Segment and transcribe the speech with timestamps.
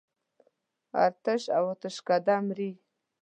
[1.05, 2.71] آتش او آتشکده مري.